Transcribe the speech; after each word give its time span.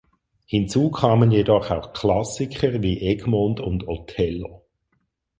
Hinzu 0.47 0.89
kamen 0.89 1.29
jedoch 1.29 1.69
auch 1.69 1.93
Klassiker 1.93 2.81
wie 2.81 3.01
Egmont 3.01 3.59
und 3.59 3.87
Othello. 3.87 4.63